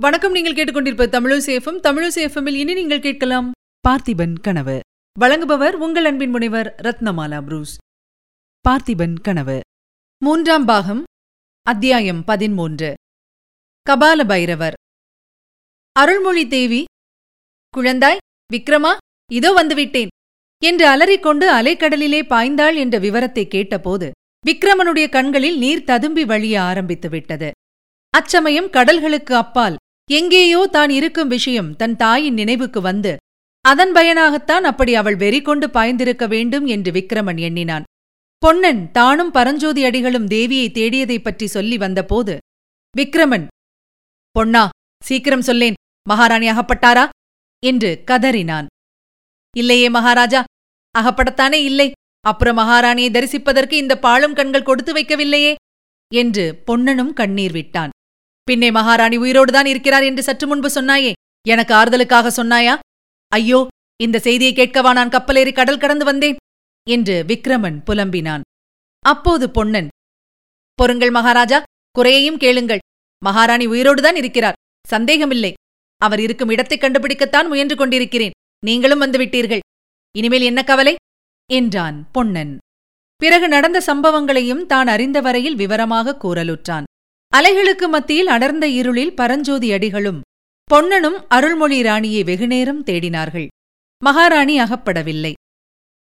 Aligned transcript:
வணக்கம் 0.00 0.32
நீங்கள் 0.32 0.54
கேட்டுக்கொண்டிருப்ப 0.56 1.06
தமிழசேஃபம் 1.14 1.78
தமிழசேஃபமில் 1.86 2.54
இனி 2.54 2.74
நீங்கள் 2.74 3.02
கேட்கலாம் 3.06 3.48
பார்த்திபன் 3.88 4.36
கனவு. 4.40 4.76
வழங்குபவர் 5.16 5.74
உங்கள் 5.74 6.04
அன்பின் 6.04 6.30
முனைவர் 6.30 6.68
ரத்னமாலா 6.78 7.38
புரூஸ். 7.40 7.74
பார்த்திபன் 8.64 9.16
கனவு. 9.20 9.60
மூன்றாம் 10.22 10.64
பாகம் 10.64 11.02
அத்தியாயம் 11.66 12.22
பதிமூன்று 12.24 12.90
கபால 13.86 14.24
பைரவர். 14.24 14.76
அருள்மொழி 15.96 16.46
தேவி 16.46 16.84
குழந்தாய் 17.74 18.22
விக்ரமா 18.52 18.92
இதோ 19.30 19.52
வந்துவிட்டேன் 19.52 20.08
என்று 20.62 20.86
அலறிக்கொண்டு 20.86 21.48
அலைக்கடலிலே 21.58 22.22
பாய்ந்தாள் 22.32 22.74
என்ற 22.74 22.98
விவரத்தை 22.98 23.48
கேட்டபோது 23.48 24.10
விக்ரமனுடைய 24.44 25.08
கண்களில் 25.08 25.58
நீர் 25.58 25.84
ததும்பி 25.84 26.24
வழிய 26.24 26.62
ஆரம்பித்து 26.62 27.08
விட்டது 27.08 27.50
அச்சமயம் 28.14 28.72
கடல்களுக்கு 28.72 29.34
அப்பால் 29.34 29.76
எங்கேயோ 30.10 30.66
தான் 30.66 30.90
இருக்கும் 30.90 31.28
விஷயம் 31.28 31.76
தன் 31.76 31.96
தாயின் 31.96 32.34
நினைவுக்கு 32.34 32.80
வந்து 32.80 33.16
அதன் 33.64 33.92
பயனாகத்தான் 33.92 34.64
அப்படி 34.70 34.94
அவள் 34.94 35.16
வெறி 35.16 35.42
கொண்டு 35.42 35.66
பாய்ந்திருக்க 35.66 36.28
வேண்டும் 36.28 36.66
என்று 36.66 36.90
விக்ரமன் 36.92 37.40
எண்ணினான். 37.40 37.84
பொன்னன் 38.38 38.90
தானும் 38.90 39.30
பரஞ்சோதி 39.30 39.84
அடிகளும் 39.84 40.26
தேவியை 40.26 40.68
தேடியதைப் 40.70 41.22
பற்றி 41.22 41.46
சொல்லி 41.46 41.76
வந்தபோது 41.76 42.38
விக்ரமன் 42.96 43.46
பொன்னா 44.30 44.68
சீக்கிரம் 45.04 45.42
சொல்லேன் 45.42 45.74
மகாராணி 46.08 46.48
அகப்பட்டாரா? 46.48 47.08
என்று 47.62 48.02
கதறினான். 48.06 48.66
இல்லையே 49.56 49.88
மகாராஜா 49.88 50.44
அகப்படத்தானே 50.98 51.60
இல்லை. 51.64 51.88
அப்புறம் 52.20 52.58
மகாராணியை 52.58 53.10
தரிசிப்பதற்கு 53.10 53.72
இந்த 53.72 53.98
பாழும் 53.98 54.34
கண்கள் 54.34 54.62
கொடுத்து 54.62 54.92
வைக்கவில்லையே? 54.92 55.54
என்று 56.14 56.44
பொன்னனும் 56.64 57.12
கண்ணீர் 57.12 57.52
விட்டான். 57.52 57.90
பின்னே 58.50 58.70
மகாராணி 58.70 59.18
உயிரோடுதான் 59.18 59.66
இருக்கிறார் 59.66 60.02
என்று 60.02 60.22
சற்று 60.22 60.46
முன்பு 60.46 60.68
சொன்னாயே. 60.68 61.12
எனக்கு 61.48 61.74
ஆறுதலுக்காக 61.74 62.30
சொன்னாயா? 62.36 62.78
ஐயோ 63.28 63.66
இந்த 64.02 64.18
செய்தியை 64.18 64.52
கேட்கவா 64.52 64.92
நான் 64.92 65.08
கப்பலேறி 65.08 65.52
கடல் 65.52 65.78
கடந்து 65.78 66.04
வந்தேன்? 66.04 66.36
என்று 66.90 67.24
விக்ரமன் 67.26 67.82
புலம்பினான். 67.84 68.40
அப்போது 69.00 69.50
பொன்னன் 69.50 69.88
பொருங்கள் 70.74 71.10
மகாராஜா 71.10 71.62
குறையையும் 71.90 72.36
கேளுங்கள். 72.36 72.78
மகாராணி 73.24 73.66
உயிரோடுதான் 73.66 74.16
இருக்கிறார். 74.16 74.54
சந்தேகமில்லை. 74.86 75.52
அவர் 75.96 76.20
இருக்கும் 76.20 76.48
இடத்தைக் 76.48 76.82
கண்டுபிடிக்கத்தான் 76.82 77.48
முயன்று 77.48 77.76
கொண்டிருக்கிறேன். 77.76 78.30
நீங்களும் 78.64 79.00
வந்துவிட்டீர்கள் 79.00 79.60
இனிமேல் 80.16 80.42
என்ன 80.42 80.62
கவலை? 80.62 80.96
என்றான் 81.52 82.10
பொன்னன். 82.10 82.58
பிறகு 83.16 83.48
நடந்த 83.48 83.82
சம்பவங்களையும் 83.86 84.66
தான் 84.66 84.86
அறிந்த 84.86 85.20
வரையில் 85.20 85.56
விவரமாக 85.56 86.18
கூறலுற்றான். 86.22 86.84
அலைகளுக்கு 87.36 87.88
மத்தியில் 87.88 88.26
அடர்ந்த 88.26 88.68
இருளில் 88.68 89.14
பரஞ்சோதி 89.14 89.72
அடிகளும் 89.72 90.20
பொன்னனும் 90.70 91.18
அருள்மொழி 91.28 91.82
ராணியை 91.82 92.22
வெகுநேரம் 92.22 92.84
தேடினார்கள். 92.84 93.46
மகாராணி 94.04 94.58
அகப்படவில்லை. 94.58 95.32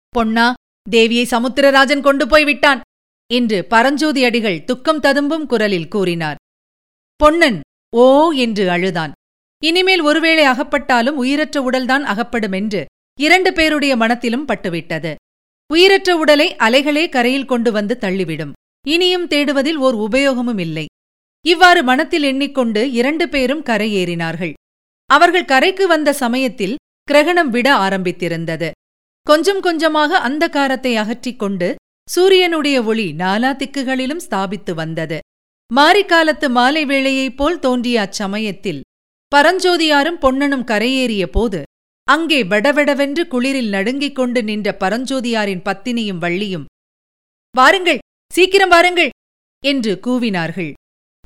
பொன்னா 0.08 0.52
தேவியை 0.90 1.24
சமுத்திரராஜன் 1.30 2.00
கொண்டு 2.00 2.28
போய் 2.28 2.44
விட்டான் 2.44 2.80
என்று 3.30 3.64
பரஞ்சோதி 3.64 4.24
அடிகள் 4.24 4.64
துக்கம் 4.64 5.00
ததும்பும் 5.00 5.46
குரலில் 5.46 5.88
கூறினார். 5.88 6.36
பொன்னன் 7.16 7.60
ஓ 7.96 8.32
என்று 8.32 8.70
அழுதான். 8.70 9.12
இனிமேல் 9.64 10.00
ஒருவேளை 10.00 10.46
அகப்பட்டாலும் 10.46 11.16
உயிரற்ற 11.16 11.70
உடல்தான் 11.70 12.04
அகப்படும் 12.04 12.52
என்று 12.52 12.84
இரண்டு 13.20 13.52
பேருடைய 13.52 13.96
மனத்திலும் 13.96 14.48
பட்டுவிட்டது. 14.48 15.14
உயிரற்ற 15.72 16.16
உடலை 16.16 16.54
அலைகளே 16.58 17.08
கரையில் 17.08 17.44
கொண்டு 17.44 17.72
வந்து 17.72 17.96
தள்ளிவிடும். 18.00 18.52
இனியும் 18.86 19.26
தேடுவதில் 19.26 19.76
ஓர் 19.76 19.94
உபயோகமும் 19.94 20.58
இல்லை. 20.58 20.86
இவ்வாறு 21.50 21.80
மனத்தில் 21.82 22.22
எண்ணிக்கொண்டு 22.22 22.80
இரண்டு 22.92 23.24
பேரும் 23.28 23.62
கரையேறினார்கள். 23.62 24.54
அவர்கள் 25.10 25.50
கரைக்கு 25.52 25.84
வந்த 25.86 26.10
சமயத்தில் 26.22 26.78
கிரகணம் 27.08 27.50
விட 27.50 27.68
ஆரம்பித்திருந்தது. 27.86 28.68
கொஞ்சம் 29.26 29.60
கொஞ்சமாக 29.60 30.18
அந்த 30.18 30.44
காரத்தை 30.48 30.92
அகற்றிக் 30.96 31.38
கொண்டு 31.38 31.68
சூரியனுடைய 32.08 32.76
ஒளி 32.82 33.06
நாலா 33.18 33.50
திக்குகளிலும் 33.60 34.24
ஸ்தாபித்து 34.26 34.72
வந்தது. 34.74 35.18
மாரிக்காலத்து 35.70 36.48
மாலை 36.48 36.82
வேளையைப் 36.84 37.36
போல் 37.36 37.58
தோன்றிய 37.58 37.96
அச்சமயத்தில் 38.06 38.80
பரஞ்சோதியாரும் 39.32 40.20
பொன்னனும் 40.24 40.68
கரையேறிய 40.70 41.24
போது 41.26 41.60
அங்கே 42.08 42.38
வெடவெடவென்று 42.44 43.22
குளிரில் 43.32 43.68
நடுங்கிக் 43.68 44.14
கொண்டு 44.14 44.40
நின்ற 44.42 44.76
பரஞ்சோதியாரின் 44.82 45.64
பத்தினியும் 45.68 46.22
வள்ளியும் 46.24 46.66
வாருங்கள் 47.54 48.02
சீக்கிரம் 48.32 48.68
வாருங்கள் 48.68 49.10
என்று 49.64 49.92
கூவினார்கள். 50.06 50.72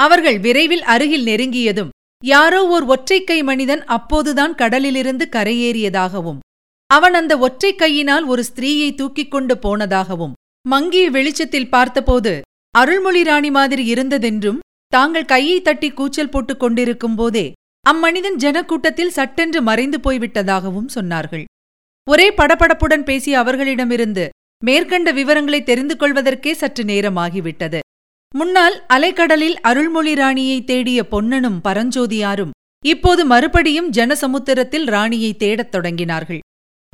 அவர்கள் 0.00 0.38
விரைவில் 0.38 0.82
அருகில் 0.82 1.24
நெருங்கியதும் 1.24 1.88
யாரோ 2.24 2.66
ஓர் 2.66 2.84
ஒற்றைக்கை 2.86 3.42
மனிதன் 3.42 3.84
அப்போதுதான் 3.84 4.54
கடலிலிருந்து 4.54 5.28
கரையேறியதாகவும் 5.30 6.38
அவன் 6.86 7.14
அந்த 7.14 7.38
ஒற்றைக் 7.38 7.78
கையினால் 7.78 8.24
ஒரு 8.24 8.44
ஸ்திரீயை 8.54 8.94
தூக்கிக் 8.94 9.30
கொண்டு 9.30 9.54
போனதாகவும் 9.54 10.32
மங்கிய 10.68 11.10
வெளிச்சத்தில் 11.10 11.70
பார்த்தபோது 11.70 12.40
அருள்மொழி 12.70 13.22
ராணி 13.22 13.50
மாதிரி 13.50 13.92
இருந்ததென்றும் 13.92 14.58
தாங்கள் 14.86 15.24
கையை 15.24 15.62
தட்டி 15.62 15.90
கூச்சல் 15.90 16.28
போட்டுக் 16.28 16.60
கொண்டிருக்கும் 16.60 17.14
போதே 17.14 17.52
அம்மனிதன் 17.80 18.36
ஜனக்கூட்டத்தில் 18.36 19.10
சட்டென்று 19.10 19.62
மறைந்து 19.62 19.98
போய்விட்டதாகவும் 19.98 20.88
சொன்னார்கள். 20.94 21.44
ஒரே 22.10 22.32
படபடப்புடன் 22.32 23.04
பேசிய 23.04 23.38
அவர்களிடமிருந்து 23.38 24.28
மேற்கண்ட 24.64 25.10
விவரங்களை 25.10 25.62
தெரிந்து 25.62 25.96
கொள்வதற்கே 25.96 26.52
சற்று 26.52 26.84
நேரமாகிவிட்டது. 26.84 27.78
முன்னால் 28.34 28.76
அலைக்கடலில் 28.88 29.56
அருள்மொழி 29.60 30.14
ராணியை 30.14 30.64
தேடிய 30.64 31.08
பொன்னனும் 31.08 31.56
பரஞ்சோதியாரும் 31.64 32.52
இப்போது 32.84 33.24
மறுபடியும் 33.24 33.91
ஜனசமுத்திரத்தில் 33.91 34.86
ராணியை 34.91 35.36
தேடத் 35.36 35.72
தொடங்கினார்கள். 35.74 36.38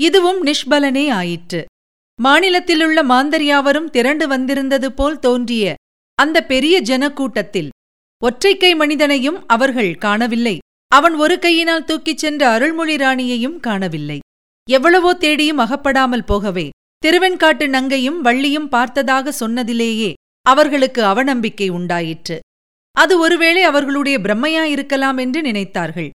இதுவும் 0.02 0.40
நிஷ்பலனே 0.44 1.04
ஆயிற்று. 1.10 1.64
மாநிலத்திலுள்ள 2.22 2.98
மாந்தர்யாவரும் 3.02 3.90
திரண்டு 3.90 4.28
வந்திருந்தது 4.28 4.92
போல் 4.92 5.18
தோன்றிய 5.18 5.74
அந்த 6.14 6.44
பெரிய 6.44 6.82
ஜனக்கூட்டத்தில் 6.82 7.70
ஒற்றைக்கை 8.22 8.76
மனிதனையும் 8.76 9.38
அவர்கள் 9.46 9.94
காணவில்லை. 9.94 10.58
அவன் 10.92 11.14
ஒரு 11.14 11.38
கையினால் 11.38 11.84
தூக்கிச் 11.84 12.18
சென்ற 12.18 12.48
அருள்மொழி 12.48 12.96
ராணியையும் 12.96 13.58
காணவில்லை. 13.60 14.18
எவ்வளவோ 14.70 15.14
தேடியும் 15.14 15.58
அகப்படாமல் 15.58 16.24
போகவே 16.24 16.68
திருவெண்காட்டு 17.06 17.66
நங்கையும் 17.68 18.22
வள்ளியும் 18.24 18.68
பார்த்ததாக 18.68 19.32
சொன்னதிலேயே 19.32 20.12
அவர்களுக்கு 20.46 21.00
அவநம்பிக்கை 21.02 21.68
உண்டாயிற்று. 21.78 22.36
அது 22.96 23.14
ஒருவேளை 23.18 23.62
அவர்களுடைய 23.62 24.16
பிரம்மையாயிருக்கலாம் 24.18 25.18
என்று 25.24 25.40
நினைத்தார்கள். 25.40 26.10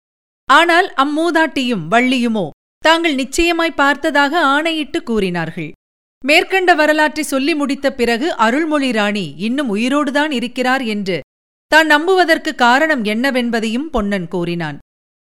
ஆனால் 0.49 0.87
அம்மூதாட்டியும் 1.03 1.83
வள்ளியுமோ 1.93 2.45
தாங்கள் 2.83 3.15
நிச்சயமாய் 3.15 3.79
பார்த்ததாக 3.81 4.33
ஆணையிட்டு 4.55 4.99
கூறினார்கள். 5.03 5.71
மேற்கண்ட 6.23 6.71
வரலாற்றை 6.75 7.23
சொல்லி 7.23 7.53
முடித்த 7.55 7.87
பிறகு 7.93 8.27
அருள்மொழி 8.45 8.89
ராணி 8.91 9.25
இன்னும் 9.47 9.69
உயிரோடுதான் 9.75 10.31
இருக்கிறார் 10.31 10.83
என்று 10.93 11.17
தான் 11.71 11.87
நம்புவதற்கு 11.87 12.51
காரணம் 12.55 13.03
என்னவென்பதையும் 13.03 13.87
பொன்னன் 13.93 14.27
கூறினான். 14.27 14.77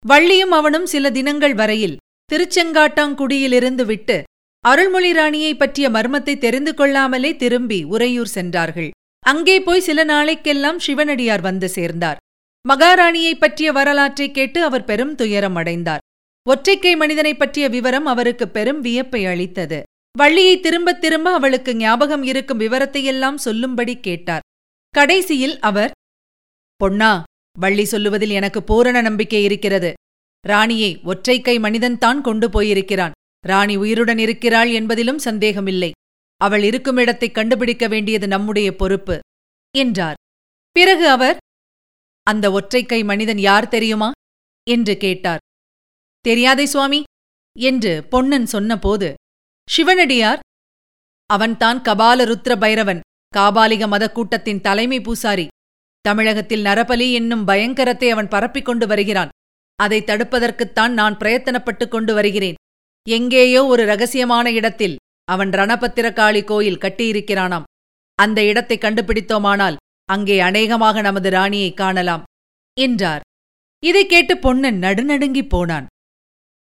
வள்ளியும் 0.04 0.53
அவனும் 0.59 0.87
சில 0.87 1.10
தினங்கள் 1.10 1.54
வரையில் 1.54 1.98
திருச்செங்காட்டாங்குடியிலிருந்து 2.31 3.84
விட்டு 3.84 4.16
அருள்மொழி 4.69 5.12
ராணியை 5.12 5.56
பற்றிய 5.56 5.91
மர்மத்தை 5.91 6.38
தெரிந்து 6.38 6.75
கொள்ளாமலே 6.75 7.36
திரும்பி 7.36 7.84
உறையூர் 7.84 8.26
சென்றார்கள். 8.26 8.91
அங்கே 9.26 9.62
போய் 9.62 9.80
சில 9.80 10.04
நாளைக்கெல்லாம் 10.04 10.76
சிவனடியார் 10.76 11.41
வந்து 11.41 11.69
சேர்ந்தார். 11.69 12.16
மகாராணியைப் 12.69 13.41
பற்றிய 13.41 13.72
வரலாற்றை 13.72 14.30
கேட்டு 14.30 14.64
அவர் 14.64 14.84
பெரும் 14.84 15.14
துயரம் 15.14 15.54
அடைந்தார். 15.54 15.98
ஒற்றைக்கை 16.50 16.97
மனிதனைப் 16.97 17.38
பற்றிய 17.38 17.69
விவரம் 17.69 18.06
அவருக்கு 18.06 18.48
பெரும் 18.48 18.80
வியப்பை 18.80 19.26
அளித்தது. 19.26 19.82
வள்ளியை 20.19 20.60
திரும்பத் 20.60 21.00
திரும்ப 21.00 21.32
அவளுக்கு 21.32 21.76
ஞாபகம் 21.76 22.22
இருக்கும் 22.22 22.60
விவரத்தையெல்லாம் 22.60 23.34
சொல்லும்படி 23.34 24.00
கேட்டார். 24.00 24.41
கடைசியில் 24.91 25.60
அவர் 25.60 25.91
பொன்னா 26.76 27.22
வள்ளி 27.58 27.84
சொல்லுவதில் 27.84 28.31
எனக்கு 28.31 28.62
பூரண 28.62 29.00
நம்பிக்கை 29.00 29.44
இருக்கிறது. 29.44 29.92
ராணியை 30.46 31.00
ஒற்றைக்கை 31.05 31.60
மனிதன்தான் 31.60 32.20
கொண்டு 32.20 32.50
போயிருக்கிறான். 32.50 33.12
ராணி 33.46 33.76
உயிருடன் 33.76 34.19
இருக்கிறாள் 34.19 34.70
என்பதிலும் 34.70 35.19
சந்தேகமில்லை. 35.19 35.93
அவள் 36.37 36.62
இருக்கும் 36.62 36.96
இடத்தைக் 36.96 37.35
கண்டுபிடிக்க 37.35 37.88
வேண்டியது 37.88 38.29
நம்முடைய 38.29 38.76
பொறுப்பு 38.76 39.20
என்றார். 39.76 40.14
பிறகு 40.70 41.08
அவர் 41.08 41.37
அந்த 42.23 42.50
ஒற்றைக்கை 42.50 43.05
மனிதன் 43.05 43.38
யார் 43.38 43.69
தெரியுமா? 43.69 44.12
என்று 44.70 44.96
கேட்டார். 44.96 45.38
தெரியாதே 46.20 46.67
சுவாமி 46.67 47.02
என்று 47.58 48.05
பொன்னன் 48.05 48.46
சொன்னபோது 48.46 49.14
சிவனடியார் 49.70 50.41
அவன்தான் 51.26 51.82
கபால 51.82 52.25
ருத்ர 52.25 52.58
பைரவன் 52.58 53.00
காபாலிக 53.37 53.88
மதக்கூட்டத்தின் 53.88 54.61
தலைமை 54.61 55.00
பூசாரி. 55.00 55.46
தமிழகத்தில் 56.00 56.64
நரபலி 56.64 57.12
என்னும் 57.12 57.46
பயங்கரத்தை 57.46 58.11
அவன் 58.11 58.29
பரப்பிக் 58.29 58.64
கொண்டு 58.64 58.87
வருகிறான். 58.87 59.29
அதை 59.76 60.02
தடுப்பதற்குத்தான் 60.02 60.93
நான் 60.93 61.17
பிரயத்தனப்பட்டுக் 61.17 61.88
கொண்டு 61.88 62.14
வருகிறேன். 62.14 62.55
எங்கேயோ 63.09 63.67
ஒரு 63.67 63.85
ரகசியமான 63.85 64.47
இடத்தில் 64.47 64.97
அவன் 65.25 65.51
ரணபத்திரகாளி 65.51 66.45
கோயில் 66.45 66.79
கட்டியிருக்கிறானாம். 66.79 67.62
அந்த 68.15 68.45
இடத்தை 68.45 68.79
கண்டுபிடித்தோமானால் 68.79 69.77
அங்கே 70.05 70.41
அநேகமாக 70.41 71.01
நமது 71.01 71.31
ராணியை 71.31 71.75
காணலாம் 71.75 72.23
என்றார். 72.81 73.21
இதைக் 73.85 74.09
கேட்டு 74.09 74.39
பொன்னன் 74.39 74.81
நடுநடுங்கிப் 74.81 75.49
போனான். 75.49 75.87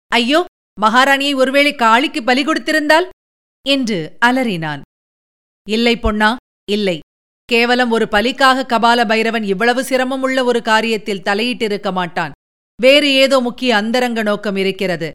ஐயோ 0.08 0.44
மகாராணியை 0.80 1.34
ஒருவேளை 1.34 1.74
காளிக்கு 1.74 2.22
பலி 2.22 2.44
கொடுத்திருந்தால்? 2.44 3.08
என்று 3.68 4.16
அலறினான். 4.26 4.80
இல்லை 5.68 5.98
பொன்னா 5.98 6.36
இல்லை. 6.70 6.98
கேவலம் 7.44 7.90
ஒரு 7.90 8.08
பலிக்காக 8.10 8.66
கபால 8.66 9.08
பைரவன் 9.08 9.42
இவ்வளவு 9.42 9.82
சிரமமுள்ள 9.82 10.44
ஒரு 10.44 10.60
காரியத்தில் 10.64 11.24
தலையிட்டிருக்க 11.24 11.92
மாட்டான். 11.92 12.32
வேறு 12.82 13.12
ஏதோ 13.12 13.40
முக்கிய 13.40 13.76
அந்தரங்க 13.76 14.22
நோக்கம் 14.22 14.56
இருக்கிறது. 14.56 15.10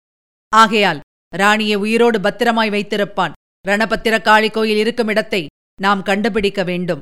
ஆகையால் 0.50 1.00
ராணியை 1.36 1.76
உயிரோடு 1.76 2.22
பத்திரமாய் 2.22 2.70
வைத்திருப்பான். 2.70 3.32
ரணபத்திர 3.68 4.22
காளி 4.22 4.50
கோயில் 4.50 4.78
இருக்கும் 4.78 5.08
இடத்தை 5.08 5.46
நாம் 5.82 6.04
கண்டுபிடிக்க 6.04 6.64
வேண்டும் 6.64 7.02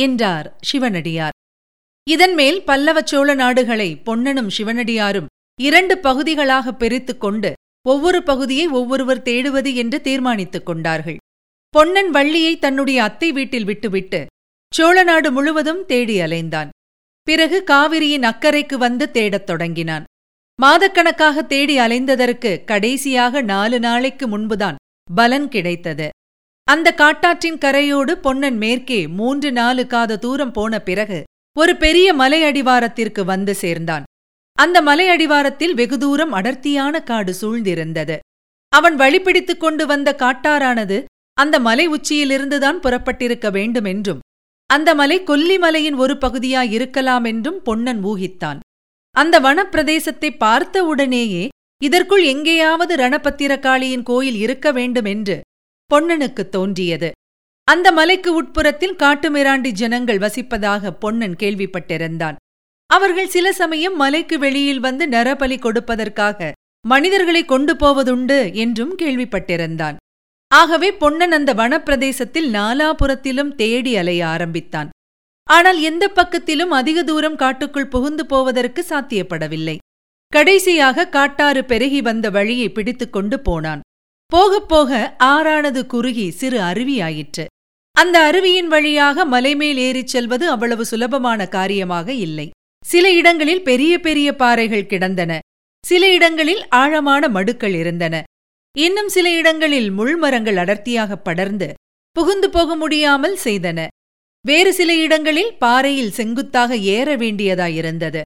என்றார் 0.00 0.56
சிவனடியார். 0.60 1.36
இதன்மேல் 2.10 2.64
பல்லவ 2.64 3.00
சோழ 3.04 3.34
நாடுகளை 3.34 3.96
பொன்னனும் 3.96 4.50
சிவனடியாரும் 4.58 5.26
இரண்டு 5.60 5.98
பகுதிகளாக 5.98 6.74
பிரித்துக் 6.74 7.20
கொண்டு 7.20 7.52
ஒவ்வொரு 7.88 8.22
பகுதியை 8.22 8.66
ஒவ்வொருவர் 8.66 9.22
தேடுவது 9.22 9.74
என்று 9.74 10.00
தீர்மானித்துக் 10.00 10.66
கொண்டார்கள். 10.66 11.16
பொன்னன் 11.68 12.10
வள்ளியை 12.10 12.58
தன்னுடைய 12.58 13.02
அத்தை 13.02 13.32
வீட்டில் 13.32 13.64
விட்டுவிட்டு 13.64 14.26
சோழ 14.74 15.02
நாடு 15.02 15.32
முழுவதும் 15.32 15.86
தேடி 15.86 16.20
அலைந்தான். 16.20 16.68
பிறகு 17.22 17.64
காவிரியின் 17.70 18.22
அக்கறைக்கு 18.22 18.74
வந்து 18.74 19.10
தேடத் 19.10 19.46
தொடங்கினான். 19.46 20.04
மாதக்கணக்காக 20.62 21.42
தேடி 21.42 21.74
அலைந்ததற்கு 21.78 22.50
கடைசியாக 22.64 23.42
நாலு 23.42 23.76
நாளைக்கு 23.80 24.26
முன்புதான் 24.28 24.78
பலன் 25.08 25.48
கிடைத்தது. 25.48 26.06
அந்த 26.68 26.88
காட்டாற்றின் 26.96 27.58
கரையோடு 27.64 28.12
பொன்னன் 28.24 28.56
மேற்கே 28.56 28.98
மூன்று 29.18 29.50
நாலு 29.52 29.82
காத 29.86 30.18
தூரம் 30.18 30.52
போன 30.52 30.80
பிறகு 30.80 31.18
ஒரு 31.56 31.72
பெரிய 31.76 32.08
மலை 32.14 32.40
அடிவாரத்திற்கு 32.42 33.24
வந்து 33.24 33.54
சேர்ந்தான். 33.54 34.04
அந்த 34.58 34.78
மலை 34.82 35.06
அடிவாரத்தில் 35.08 35.74
வெகு 35.74 35.98
தூரம் 35.98 36.32
அடர்த்தியான 36.32 37.02
காடு 37.02 37.34
சூழ்ந்திருந்தது. 37.40 38.16
அவன் 38.72 38.96
வழிபிடித்துக் 38.96 39.62
கொண்டு 39.64 39.86
வந்த 39.86 40.10
காட்டாரானது 40.18 40.98
அந்த 41.36 41.58
மலை 41.60 41.86
உச்சியிலிருந்துதான் 41.88 42.82
புறப்பட்டிருக்க 42.84 43.48
வேண்டும் 43.50 43.84
என்றும் 43.84 44.20
அந்த 44.70 44.90
மலை 44.94 45.18
கொல்லிமலையின் 45.20 45.96
ஒரு 45.96 46.16
பகுதியாயிருக்கலாம் 46.24 47.24
என்றும் 47.24 47.62
பொன்னன் 47.62 48.02
ஊகித்தான். 48.04 48.60
அந்த 49.10 49.40
வனப்பிரதேசத்தை 49.40 50.36
பார்த்த 50.36 50.84
உடனேயே 50.84 51.48
இதற்குள் 51.82 52.22
எங்கேயாவது 52.22 52.96
ரணபத்திரகாளியின் 52.96 54.02
கோயில் 54.02 54.34
இருக்க 54.34 54.72
வேண்டும் 54.72 55.04
என்று 55.04 55.40
பொன்னனுக்குத் 55.94 56.48
தோன்றியது. 56.48 57.10
அந்த 57.64 57.92
மலைக்கு 57.92 58.34
உட்புறத்தில் 58.34 58.96
காட்டுமிராண்டி 58.96 59.70
ஜனங்கள் 59.70 60.18
வசிப்பதாக 60.18 60.90
பொன்னன் 60.90 61.36
கேள்விப்பட்டிருந்தான். 61.42 62.34
அவர்கள் 62.86 63.28
சில 63.28 63.52
சமயம் 63.52 63.96
மலைக்கு 63.96 64.38
வெளியில் 64.38 64.80
வந்து 64.80 65.06
நரபலி 65.06 65.58
கொடுப்பதற்காக 65.58 66.52
மனிதர்களை 66.86 67.44
கொண்டு 67.44 67.74
போவதுண்டு 67.74 68.54
என்றும் 68.54 68.96
கேள்விப்பட்டிருந்தான். 68.98 69.96
ஆகவே 70.54 70.92
பொன்னன் 70.92 71.32
அந்த 71.32 71.54
வனப்பிரதேசத்தில் 71.54 72.50
நாலாபுரத்திலும் 72.50 73.54
தேடி 73.54 73.96
அலைய 73.96 74.26
ஆரம்பித்தான். 74.26 74.90
ஆனால் 75.50 75.80
எந்த 75.80 76.12
பக்கத்திலும் 76.14 76.72
அதிக 76.80 77.02
தூரம் 77.02 77.36
காட்டுக்குள் 77.36 77.88
புகுந்து 77.88 78.26
போவதற்கு 78.26 78.84
சாத்தியப்படவில்லை. 78.88 79.76
கடைசியாக 80.28 81.08
காட்டாறு 81.08 81.64
பெருகி 81.64 82.00
வந்த 82.02 82.30
வழியை 82.30 82.68
பிடித்துக் 82.68 83.12
கொண்டு 83.12 83.40
போனான். 83.40 83.80
போகப் 84.26 84.68
போக 84.68 85.16
ஆறானது 85.24 85.86
குறுகி 85.86 86.30
சிறு 86.30 86.60
அருவியாயிற்று. 86.60 87.44
அந்த 87.96 88.16
அருவியின் 88.30 88.66
வழியாக 88.66 89.24
மலைமேல் 89.24 89.76
ஏறிச் 89.76 90.06
செல்வது 90.06 90.48
அவ்வளவு 90.48 90.84
சுலபமான 90.84 91.48
காரியமாக 91.48 92.12
இல்லை. 92.12 92.50
சில 92.84 93.12
இடங்களில் 93.12 93.62
பெரிய 93.62 94.00
பெரிய 94.00 94.36
பாறைகள் 94.36 94.86
கிடந்தன. 94.86 95.38
சில 95.86 96.12
இடங்களில் 96.12 96.68
ஆழமான 96.68 97.28
மடுக்கள் 97.28 97.74
இருந்தன. 97.74 98.22
இன்னும் 98.78 99.08
சில 99.08 99.30
இடங்களில் 99.30 99.90
முள்மரங்கள் 99.92 100.56
அடர்த்தியாக 100.56 101.16
படர்ந்து 101.16 101.74
புகுந்து 102.16 102.50
போக 102.50 102.76
முடியாமல் 102.76 103.38
செய்தன. 103.44 103.86
வேறு 104.46 104.72
சில 104.72 104.96
இடங்களில் 104.96 105.58
பாறையில் 105.58 106.10
செங்குத்தாக 106.10 106.76
ஏற 106.76 107.16
வேண்டியதாயிருந்தது. 107.16 108.20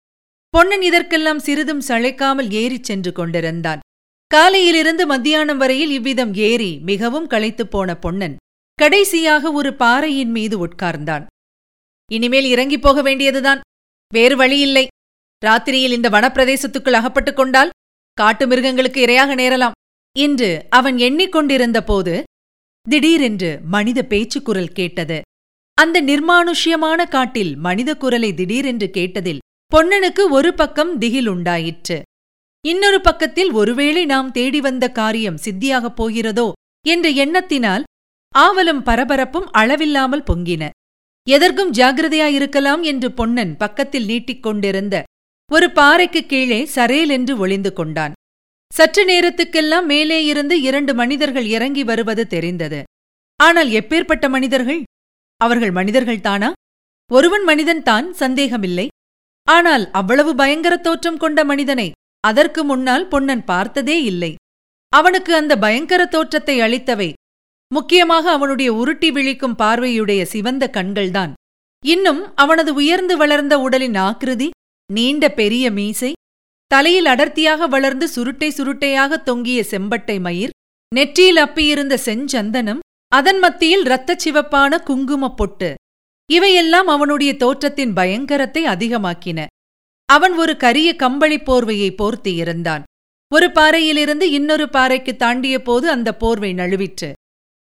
பொன்னன் 0.49 0.83
இதற்கெல்லாம் 0.83 1.39
சிறிதும் 1.39 1.83
சளைக்காமல் 1.89 2.51
ஏறிச் 2.51 2.85
சென்று 2.85 3.13
கொண்டிருந்தான். 3.13 3.81
காலையிலிருந்து 4.27 5.07
மத்தியானம் 5.07 5.59
வரையில் 5.59 5.91
இவ்விதம் 5.91 6.35
ஏறி 6.35 6.79
மிகவும் 6.79 7.27
களைத்துப் 7.27 7.71
போன 7.71 7.97
பொன்னன் 7.97 8.37
கடைசியாக 8.75 9.53
ஒரு 9.53 9.75
பாறையின் 9.75 10.31
மீது 10.31 10.67
உட்கார்ந்தான். 10.67 11.27
இனிமேல் 12.13 12.45
இறங்கிப் 12.45 12.83
போக 12.83 13.03
வேண்டியதுதான். 13.03 13.61
வேறு 14.13 14.37
வழியில்லை. 14.37 14.87
ராத்திரியில் 15.47 15.93
இந்த 15.93 16.11
வனப்பிரதேசத்துக்குள் 16.11 16.99
அகப்பட்டுக் 17.01 17.37
கொண்டால் 17.37 17.71
காட்டு 18.13 18.47
மிருகங்களுக்கு 18.47 19.05
இரையாக 19.05 19.35
நேரலாம் 19.35 19.73
என்று 20.19 20.67
அவன் 20.71 20.97
எண்ணிக்கொண்டிருந்த 20.97 21.81
போது 21.81 22.23
திடீரென்று 22.89 23.61
மனித 23.65 24.03
பேச்சுக்குரல் 24.03 24.73
கேட்டது. 24.73 25.21
அந்த 25.77 25.99
நிர்மானுஷ்யமான 26.03 27.09
காட்டில் 27.09 27.57
மனித 27.57 27.91
குரலை 27.97 28.35
திடீரென்று 28.35 28.91
கேட்டதில் 28.93 29.41
பொன்னனுக்கு 29.73 30.23
ஒரு 30.29 30.55
பக்கம் 30.55 30.93
திகில் 30.99 31.27
உண்டாயிற்று. 31.27 31.97
இன்னொரு 32.65 33.01
பக்கத்தில் 33.01 33.51
ஒருவேளை 33.53 34.05
நாம் 34.05 34.31
தேடி 34.31 34.61
வந்த 34.61 34.85
காரியம் 34.91 35.41
சித்தியாகப் 35.45 35.97
போகிறதோ 35.97 36.47
என்ற 36.87 37.09
எண்ணத்தினால் 37.25 37.83
ஆவலும் 38.35 38.83
பரபரப்பும் 38.83 39.49
அளவில்லாமல் 39.53 40.25
பொங்கின. 40.31 40.63
எதற்கும் 41.27 41.73
ஜாகிரதையாயிருக்கலாம் 41.73 42.83
என்று 42.83 43.13
பொன்னன் 43.13 43.53
பக்கத்தில் 43.57 44.05
நீட்டிக் 44.05 44.43
கொண்டிருந்த 44.43 45.03
ஒரு 45.51 45.71
பாறைக்கு 45.71 46.27
கீழே 46.27 46.61
சரேல் 46.75 47.09
என்று 47.09 47.39
ஒளிந்து 47.39 47.73
கொண்டான். 47.73 48.13
சற்று 48.73 49.03
நேரத்துக்கெல்லாம் 49.05 49.85
மேலே 49.85 50.25
இருந்து 50.25 50.61
இரண்டு 50.61 50.93
மனிதர்கள் 50.95 51.47
இறங்கி 51.47 51.85
வருவது 51.85 52.27
தெரிந்தது. 52.27 52.81
ஆனால் 53.41 53.71
எப்பேற்பட்ட 53.71 54.29
மனிதர்கள்? 54.29 54.83
அவர்கள் 55.45 55.73
மனிதர்கள்தானா 55.79 56.51
ஒருவன் 57.11 57.45
மனிதன்தான் 57.49 58.07
சந்தேகமில்லை. 58.21 58.87
ஆனால் 59.47 59.85
அவ்வளவு 60.01 60.31
பயங்கர 60.41 60.75
தோற்றம் 60.87 61.21
கொண்ட 61.23 61.39
மனிதனை 61.51 61.89
அதற்கு 62.25 62.61
முன்னால் 62.65 63.07
பொன்னன் 63.13 63.45
பார்த்ததே 63.45 63.97
இல்லை. 64.05 64.33
அவனுக்கு 64.93 65.33
அந்த 65.41 65.53
பயங்கர 65.65 66.03
தோற்றத்தை 66.07 66.57
அளித்தவை 66.67 67.11
முக்கியமாக 67.71 68.25
அவனுடைய 68.37 68.71
உருட்டி 68.81 69.09
விழிக்கும் 69.11 69.59
பார்வையுடைய 69.61 70.23
சிவந்த 70.33 70.65
கண்கள்தான். 70.77 71.33
இன்னும் 71.85 72.21
அவனது 72.43 72.71
உயர்ந்து 72.81 73.15
வளர்ந்த 73.23 73.55
உடலின் 73.65 73.99
ஆக்கிருதி 74.09 74.49
நீண்ட 74.91 75.25
பெரிய 75.41 75.65
மீசை 75.79 76.11
தலையில் 76.71 77.09
அடர்த்தியாக 77.13 77.67
வளர்ந்து 77.75 78.07
சுருட்டை 78.09 78.49
சுருட்டையாக 78.59 79.19
தொங்கிய 79.29 79.61
செம்பட்டை 79.73 80.17
மயிர் 80.27 80.55
நெற்றியில் 80.93 81.41
அப்பியிருந்த 81.45 81.95
செஞ்சந்தனம் 82.07 82.81
அதன் 83.17 83.39
மத்தியில் 83.39 83.85
இரத்தச் 83.85 84.23
சிவப்பான 84.25 84.79
குங்குமப் 84.83 85.37
பொட்டு. 85.37 85.71
இவையெல்லாம் 86.31 86.87
அவனுடைய 86.87 87.33
தோற்றத்தின் 87.35 87.93
பயங்கரத்தை 87.97 88.63
அதிகமாக்கின. 88.65 89.41
அவன் 90.09 90.35
ஒரு 90.37 90.55
கரிய 90.57 90.89
கம்பளி 90.97 91.39
போர்வையை 91.39 91.91
போர்த்தியிருந்தான் 91.93 92.83
ஒரு 93.33 93.47
பாறையிலிருந்து 93.53 94.27
இன்னொரு 94.31 94.67
பாறைக்கு 94.69 95.13
தாண்டிய 95.17 95.57
போது 95.63 95.87
அந்த 95.91 96.11
போர்வை 96.17 96.51
நழுவிற்று. 96.55 97.11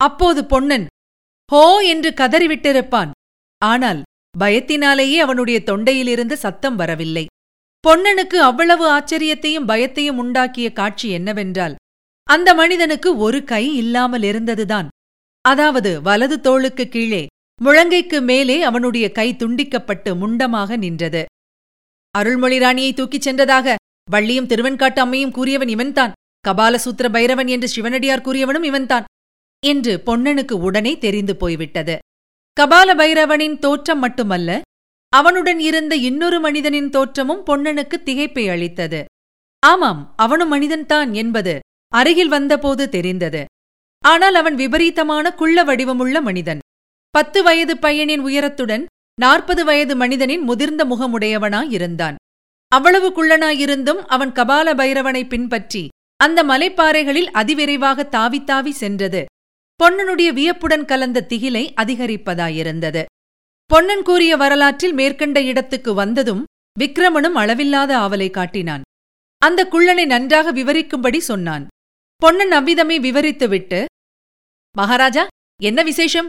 அப்போது 0.01 0.41
பொன்னன் 0.45 0.87
ஹோ 1.53 1.63
என்று 1.93 2.11
கதறிவிட்டிருப்பான். 2.11 3.11
ஆனால் 3.63 4.01
பயத்தினாலேயே 4.35 5.19
அவனுடைய 5.19 5.59
தொண்டையிலிருந்து 5.67 6.37
சத்தம் 6.45 6.77
வரவில்லை. 6.77 7.25
பொன்னனுக்கு 7.85 8.39
அவ்வளவு 8.49 8.85
ஆச்சரியத்தையும் 8.89 9.69
பயத்தையும் 9.71 10.21
உண்டாக்கிய 10.23 10.69
காட்சி 10.73 11.09
என்னவென்றால் 11.11 11.75
அந்த 12.29 12.51
மனிதனுக்கு 12.55 13.11
ஒரு 13.17 13.39
கை 13.45 13.65
இல்லாமல் 13.77 14.23
இருந்ததுதான். 14.23 14.89
அதாவது 15.47 15.91
வலது 16.03 16.37
தோளுக்கு 16.41 16.89
கீழே 16.89 17.27
முழங்கைக்கு 17.65 18.19
மேலே 18.23 18.63
அவனுடைய 18.63 19.07
கை 19.13 19.29
துண்டிக்கப்பட்டு 19.33 20.11
முண்டமாக 20.23 20.77
நின்றது. 20.77 21.25
அருள்மொழி 22.15 22.59
ராணியை 22.59 22.93
தூக்கிச் 22.93 23.27
சென்றதாக 23.29 23.75
வள்ளியும் 24.11 24.49
திருவெண்காட்டு 24.51 25.01
அம்மையும் 25.05 25.35
கூறியவன் 25.37 25.69
இவன்தான். 25.69 26.13
கபாலசூத்திர 26.49 27.07
பைரவன் 27.09 27.47
என்று 27.47 27.69
சிவனடியார் 27.69 28.21
கூறியவனும் 28.21 28.63
இவன்தான் 28.63 29.05
என்று 29.63 30.03
பொன்னனுக்கு 30.07 30.53
உடனே 30.53 30.99
தெரிந்து 30.99 31.37
போய்விட்டது. 31.37 31.99
கபால 32.61 32.89
பைரவனின் 33.01 33.59
தோற்றம் 33.59 33.99
மட்டுமல்ல 33.99 34.61
அவனுடன் 35.13 35.61
இருந்த 35.61 35.95
இன்னொரு 36.09 36.41
மனிதனின் 36.41 36.91
தோற்றமும் 36.91 37.43
பொன்னனுக்கு 37.47 37.97
திகைப்பை 38.05 38.45
அளித்தது. 38.51 39.05
ஆமாம் 39.63 40.01
அவனும் 40.17 40.53
மனிதன்தான் 40.53 41.13
என்பது 41.15 41.55
அருகில் 41.93 42.29
வந்தபோது 42.29 42.89
தெரிந்தது. 42.89 43.45
ஆனால் 44.07 44.35
அவன் 44.35 44.55
விபரீதமான 44.55 45.27
குள்ள 45.33 45.65
வடிவமுள்ள 45.65 46.17
மனிதன். 46.21 46.61
பத்து 47.11 47.43
வயது 47.43 47.75
பையனின் 47.77 48.23
உயரத்துடன் 48.29 48.85
நாற்பது 49.19 49.65
வயது 49.65 49.95
மனிதனின் 49.97 50.43
முதிர்ந்த 50.43 50.83
முகமுடையவனாயிருந்தான் 50.85 52.17
அவ்வளவு 52.73 53.09
குள்ளனாயிருந்தும் 53.09 54.01
அவன் 54.07 54.33
கபால 54.33 54.75
பைரவனை 54.75 55.23
பின்பற்றி 55.29 55.83
அந்த 56.21 56.41
மலைப்பாறைகளில் 56.45 57.31
அதிவிரைவாக 57.41 58.09
தாவி 58.47 58.73
சென்றது. 58.73 59.25
பொன்னனுடைய 59.81 60.29
வியப்புடன் 60.33 60.85
கலந்த 60.85 61.25
திகிலை 61.29 61.65
அதிகரிப்பதாயிருந்தது. 61.83 63.03
பொன்னன் 63.71 64.03
கூறிய 64.03 64.37
வரலாற்றில் 64.37 64.93
மேற்கண்ட 64.93 65.39
இடத்துக்கு 65.41 65.95
வந்ததும் 65.95 66.45
விக்ரமனும் 66.81 67.37
அளவில்லாத 67.43 67.91
ஆவலை 67.99 68.31
காட்டினான். 68.31 68.85
அந்த 69.43 69.69
குள்ளனை 69.73 70.07
நன்றாக 70.07 70.53
விவரிக்கும்படி 70.53 71.21
சொன்னான். 71.31 71.67
பொன்னன் 72.23 72.53
அவ்விதமே 72.53 72.99
விவரித்துவிட்டு 72.99 73.85
மகாராஜா 74.77 75.27
என்ன 75.63 75.83
விசேஷம்? 75.83 76.27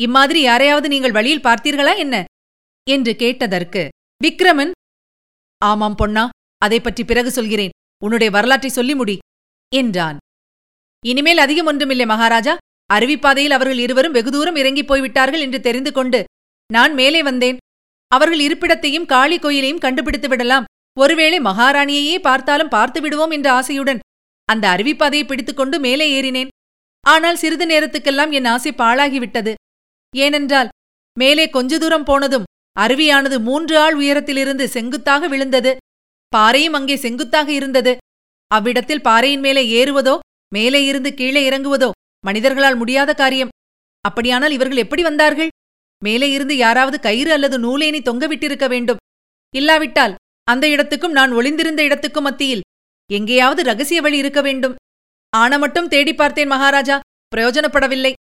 இம்மாதிரி 0.00 0.40
யாரையாவது 0.40 0.88
நீங்கள் 0.88 1.12
வழியில் 1.12 1.40
பார்த்தீர்களா 1.40 1.96
என்ன? 1.96 2.24
என்று 2.90 3.16
கேட்டதற்கு 3.16 3.88
விக்ரமன் 4.24 4.70
ஆமாம் 5.58 5.94
பொன்னா 5.94 6.28
அதைப் 6.58 6.84
பற்றி 6.84 7.04
பிறகு 7.04 7.30
சொல்கிறேன். 7.30 7.70
உன்னுடைய 8.04 8.32
வரலாற்றை 8.32 8.70
சொல்லி 8.70 8.94
முடி 8.94 9.18
என்றான். 9.74 10.16
இனிமேல் 11.06 11.38
அதிகம் 11.38 11.66
ஒன்றுமில்லை 11.66 12.06
மகாராஜா. 12.06 12.56
அருவிப்பாதையில் 12.94 13.50
அவர்கள் 13.50 13.78
இருவரும் 13.78 14.12
வெகு 14.12 14.30
தூரம் 14.30 14.56
இறங்கிப் 14.56 14.86
போய்விட்டார்கள் 14.86 15.40
என்று 15.40 15.60
தெரிந்து 15.60 15.92
கொண்டு 15.92 16.24
நான் 16.72 16.94
மேலே 16.94 17.22
வந்தேன். 17.22 17.56
அவர்கள் 18.08 18.38
இருப்பிடத்தையும் 18.38 19.06
காளி 19.06 19.38
கோயிலையும் 19.38 19.78
கண்டுபிடித்து 19.78 20.28
விடலாம். 20.28 20.64
ஒருவேளை 20.98 21.38
மகாராணியையே 21.38 22.18
பார்த்தாலும் 22.18 22.68
பார்த்து 22.68 23.00
விடுவோம் 23.00 23.30
என்ற 23.30 23.60
ஆசையுடன் 23.60 23.98
அந்த 24.44 24.68
அருவிப்பாதையை 24.68 25.26
பிடித்துக்கொண்டு 25.26 25.80
மேலே 25.80 26.20
ஏறினேன். 26.20 26.48
ஆனால் 27.04 27.40
சிறிது 27.42 27.66
நேரத்துக்கெல்லாம் 27.66 28.32
என் 28.38 28.48
ஆசை 28.54 28.72
பாழாகிவிட்டது. 28.82 29.52
ஏனென்றால் 30.14 30.68
மேலே 31.16 31.44
கொஞ்ச 31.50 31.78
தூரம் 31.78 32.06
போனதும் 32.10 32.48
அருவியானது 32.76 33.36
மூன்று 33.40 33.74
ஆள் 33.84 33.96
உயரத்திலிருந்து 34.00 34.64
செங்குத்தாக 34.68 35.28
விழுந்தது. 35.28 35.72
பாறையும் 36.32 36.76
அங்கே 36.78 36.96
செங்குத்தாக 36.96 37.48
இருந்தது. 37.52 37.92
அவ்விடத்தில் 38.50 39.04
பாறையின் 39.08 39.42
மேலே 39.46 39.62
ஏறுவதோ 39.80 40.14
மேலே 40.52 40.80
இருந்து 40.84 41.10
கீழே 41.14 41.42
இறங்குவதோ 41.50 41.90
மனிதர்களால் 42.24 42.78
முடியாத 42.80 43.10
காரியம். 43.14 43.52
அப்படியானால் 44.04 44.54
இவர்கள் 44.56 44.82
எப்படி 44.84 45.02
வந்தார்கள்? 45.02 45.50
மேலே 46.02 46.28
இருந்து 46.30 46.54
யாராவது 46.56 46.96
கயிறு 47.00 47.30
அல்லது 47.32 47.56
நூலேனி 47.58 48.00
தொங்கவிட்டிருக்க 48.08 48.66
வேண்டும். 48.68 49.00
இல்லாவிட்டால் 49.54 50.14
அந்த 50.46 50.64
இடத்துக்கும் 50.68 51.16
நான் 51.18 51.32
ஒளிந்திருந்த 51.32 51.82
இடத்துக்கும் 51.88 52.26
மத்தியில் 52.28 52.64
எங்கேயாவது 53.10 53.62
ரகசிய 53.62 54.00
வழி 54.02 54.18
இருக்க 54.22 54.40
வேண்டும். 54.40 54.74
ஆன 55.36 55.58
மட்டும் 55.58 55.88
தேடி 55.88 56.14
பார்த்தேன் 56.14 56.46
மகாராஜா. 56.46 57.00
பிரயோஜனப்படவில்லை. 57.36 58.12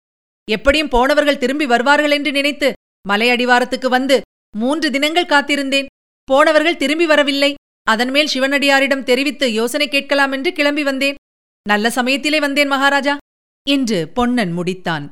எப்படியும் 0.51 0.89
போனவர்கள் 0.89 1.39
திரும்பி 1.39 1.67
வருவார்கள் 1.67 2.11
என்று 2.11 2.33
நினைத்து 2.33 2.73
மலை 3.09 3.29
அடிவாரத்துக்கு 3.31 3.87
வந்து 3.87 4.21
மூன்று 4.57 4.91
தினங்கள் 4.91 5.33
காத்திருந்தேன். 5.33 5.87
போனவர்கள் 6.25 6.77
திரும்பி 6.77 7.07
வரவில்லை. 7.07 7.55
அதன்மேல் 7.83 8.31
சிவனடியாரிடம் 8.35 9.03
தெரிவித்து 9.03 9.53
யோசனை 9.53 9.89
கேட்கலாம் 9.89 10.33
என்று 10.33 10.53
கிளம்பி 10.53 10.83
வந்தேன். 10.83 11.15
நல்ல 11.69 11.91
சமயத்திலே 11.91 12.41
வந்தேன் 12.41 12.69
மகாராஜா. 12.69 13.17
என்று 13.69 14.09
பொன்னன் 14.09 14.59
முடித்தான். 14.59 15.09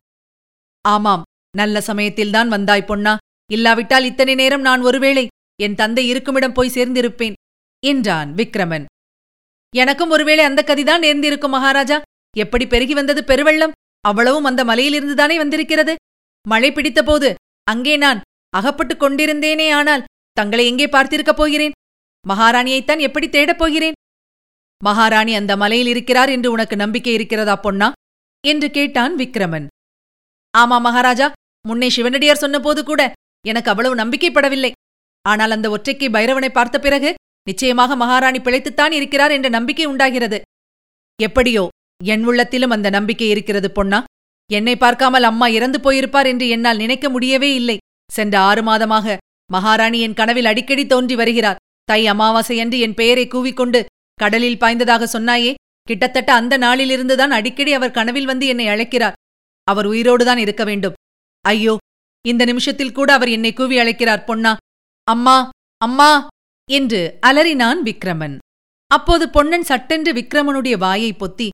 ஆமாம் 0.88 1.22
நல்ல 1.56 1.80
சமயத்தில்தான் 1.80 2.48
வந்தாய் 2.48 2.84
பொன்னா. 2.84 3.16
இல்லாவிட்டால் 3.52 4.04
இத்தனை 4.04 4.34
நேரம் 4.34 4.60
நான் 4.60 4.80
ஒருவேளை 4.80 5.26
என் 5.62 5.74
தந்தை 5.74 6.08
இருக்குமிடம் 6.08 6.52
போய் 6.52 6.74
சேர்ந்திருப்பேன் 6.74 7.32
என்றான் 7.86 8.34
விக்ரமன். 8.34 8.84
எனக்கும் 9.76 10.10
ஒருவேளை 10.10 10.44
அந்த 10.44 10.64
கதிதான் 10.66 10.98
நேர்ந்திருக்கும் 10.98 11.50
மகாராஜா. 11.50 12.00
எப்படி 12.36 12.66
பெருகி 12.66 12.94
வந்தது 12.94 13.24
பெருவெள்ளம்? 13.26 13.72
அவ்வளவும் 14.00 14.44
அந்த 14.44 14.64
மலையிலிருந்துதானே 14.64 15.36
வந்திருக்கிறது? 15.36 15.94
மழை 16.48 16.72
பிடித்தபோது 16.72 17.34
அங்கே 17.64 17.96
நான் 17.96 18.20
அகப்பட்டுக் 18.50 19.02
கொண்டிருந்தேனே 19.02 19.72
ஆனால் 19.72 20.04
தங்களை 20.32 20.66
எங்கே 20.66 20.86
பார்த்திருக்கப் 20.86 21.36
போகிறேன்? 21.36 21.72
மகாராணியைத்தான் 22.28 22.98
எப்படி 22.98 23.28
தேடப் 23.28 23.58
போகிறேன்? 23.58 23.92
மகாராணி 24.84 25.34
அந்த 25.34 25.56
மலையில் 25.56 25.86
இருக்கிறார் 25.86 26.28
என்று 26.28 26.50
உனக்கு 26.50 26.76
நம்பிக்கை 26.76 27.12
இருக்கிறதா 27.12 27.56
பொன்னா? 27.56 27.92
என்று 28.46 28.70
கேட்டான் 28.70 29.16
விக்ரமன். 29.16 29.66
ஆமா 30.58 30.80
மகாராஜா. 30.80 31.32
முன்னே 31.68 31.88
சிவனடியார் 31.88 32.36
சொன்னபோது 32.36 32.84
கூட 32.84 33.12
எனக்கு 33.46 33.70
அவ்வளவு 33.70 33.94
நம்பிக்கைப்படவில்லை. 33.94 34.70
ஆனால் 35.22 35.50
அந்த 35.50 35.70
ஒற்றைக்கை 35.70 36.08
பைரவனை 36.08 36.48
பார்த்த 36.48 36.78
பிறகு 36.78 37.14
நிச்சயமாக 37.48 37.96
மகாராணி 37.96 38.38
பிழைத்துத்தான் 38.38 38.94
இருக்கிறார் 38.98 39.30
என்ற 39.30 39.48
நம்பிக்கை 39.48 39.86
உண்டாகிறது. 39.86 40.38
எப்படியோ 41.18 41.64
என் 42.04 42.24
உள்ளத்திலும் 42.24 42.74
அந்த 42.76 42.88
நம்பிக்கை 42.90 43.28
இருக்கிறது 43.28 43.68
பொன்னா. 43.72 43.98
என்னை 44.50 44.74
பார்க்காமல் 44.76 45.28
அம்மா 45.30 45.46
இறந்து 45.48 45.78
போயிருப்பார் 45.84 46.28
என்று 46.32 46.46
என்னால் 46.48 46.76
நினைக்க 46.76 47.06
முடியவே 47.10 47.50
இல்லை. 47.54 47.76
சென்ற 48.10 48.34
ஆறு 48.40 48.62
மாதமாக 48.62 49.16
மகாராணி 49.50 49.98
என் 50.00 50.18
கனவில் 50.20 50.50
அடிக்கடி 50.50 50.84
தோன்றி 50.86 51.14
வருகிறார். 51.14 51.60
தை 51.84 52.00
அமாவாசையன்று 52.10 52.78
என் 52.78 52.94
பெயரை 52.94 53.24
கூவிக்கொண்டு 53.28 53.80
கடலில் 54.18 54.60
பாய்ந்ததாக 54.60 55.06
சொன்னாயே 55.12 55.52
கிட்டத்தட்ட 55.88 56.30
அந்த 56.32 56.54
நாளிலிருந்துதான் 56.58 57.34
அடிக்கடி 57.36 57.72
அவர் 57.72 57.90
கனவில் 57.90 58.26
வந்து 58.26 58.46
என்னை 58.46 58.66
அழைக்கிறார். 58.68 59.16
அவர் 59.68 59.86
உயிரோடுதான் 59.86 60.36
இருக்க 60.36 60.62
வேண்டும். 60.64 60.96
ஐயோ 61.44 61.74
இந்த 62.24 62.42
நிமிஷத்தில் 62.44 62.92
கூட 62.92 63.08
அவர் 63.12 63.28
என்னை 63.28 63.52
கூவி 63.52 63.76
அழைக்கிறார் 63.78 64.24
பொன்னா. 64.24 64.52
அம்மா 65.08 65.36
அம்மா! 65.80 66.08
என்று 66.68 67.00
அலறினான் 67.28 67.80
விக்ரமன். 67.88 68.36
அப்போது 68.90 69.24
பொன்னன் 69.30 69.66
சட்டென்று 69.70 70.12
விக்ரமனுடைய 70.12 70.74
வாயை 70.78 71.10
பொத்தி 71.12 71.48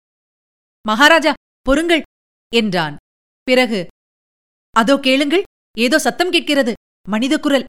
மகாராஜா 0.87 1.33
பொறுங்கள் 1.67 2.03
என்றான். 2.53 2.97
பிறகு 3.47 3.81
அதோ 4.77 4.95
கேளுங்கள் 5.07 5.45
ஏதோ 5.77 5.97
சத்தம் 5.99 6.33
கேட்கிறது 6.35 6.73
மனித 7.07 7.35
குரல் 7.39 7.67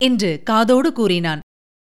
என்று 0.00 0.30
காதோடு 0.50 0.90
கூறினான். 0.92 1.40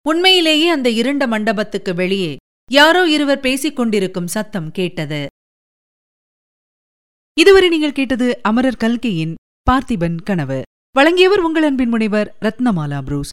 உண்மையிலேயே 0.07 0.69
அந்த 0.69 0.89
இருண்ட 1.01 1.25
மண்டபத்துக்கு 1.27 1.93
வெளியே 1.95 2.33
யாரோ 2.71 3.03
இருவர் 3.15 3.45
பேசிக் 3.47 3.77
கொண்டிருக்கும் 3.79 4.33
சத்தம் 4.35 4.69
கேட்டது. 4.79 5.21
இதுவரை 7.37 7.69
நீங்கள் 7.69 7.99
கேட்டது 7.99 8.29
அமரர் 8.43 8.83
கல்கையின் 8.83 9.35
பார்த்திபன் 9.67 10.19
கனவு. 10.29 10.61
வழங்கியவர் 10.97 11.45
உங்கள் 11.47 11.67
அன்பின் 11.69 11.93
முனைவர் 11.95 12.29
ரத்னமாலா 12.47 13.01
புரூஸ். 13.09 13.33